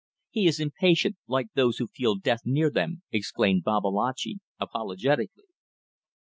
"He 0.31 0.47
is 0.47 0.59
impatient, 0.59 1.17
like 1.27 1.53
those 1.53 1.77
who 1.77 1.85
feel 1.93 2.15
death 2.15 2.39
near 2.43 2.71
them," 2.71 3.03
exclaimed 3.11 3.63
Babalatchi, 3.63 4.39
apologetically. 4.59 5.45